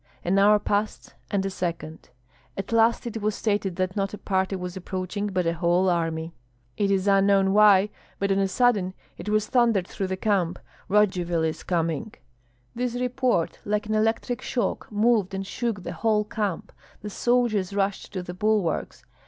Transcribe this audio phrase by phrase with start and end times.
[0.25, 2.09] An hour passed, and a second;
[2.57, 6.33] at last it was stated that not a party was approaching, but a whole army.
[6.75, 10.57] It is unknown why, but on a sudden it was thundered through the camp,
[10.89, 12.15] "Radzivill is coming!"
[12.73, 16.71] This report, like an electric shock, moved and shook the whole camp;
[17.03, 19.03] the soldiers rushed to the bulwarks.